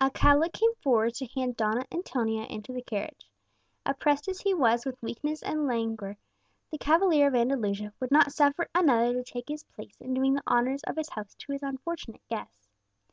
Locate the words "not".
8.10-8.32